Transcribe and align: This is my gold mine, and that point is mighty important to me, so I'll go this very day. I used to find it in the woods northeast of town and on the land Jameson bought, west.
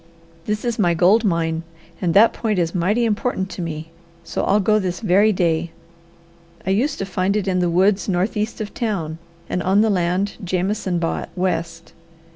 This 0.47 0.65
is 0.65 0.79
my 0.79 0.95
gold 0.95 1.23
mine, 1.23 1.61
and 2.01 2.15
that 2.15 2.33
point 2.33 2.57
is 2.57 2.73
mighty 2.73 3.05
important 3.05 3.51
to 3.51 3.61
me, 3.61 3.91
so 4.23 4.41
I'll 4.43 4.59
go 4.59 4.79
this 4.79 4.99
very 4.99 5.31
day. 5.31 5.69
I 6.65 6.71
used 6.71 6.97
to 6.97 7.05
find 7.05 7.37
it 7.37 7.47
in 7.47 7.59
the 7.59 7.69
woods 7.69 8.09
northeast 8.09 8.59
of 8.61 8.73
town 8.73 9.19
and 9.47 9.61
on 9.61 9.81
the 9.81 9.91
land 9.91 10.37
Jameson 10.43 10.97
bought, 10.97 11.29
west. 11.35 11.93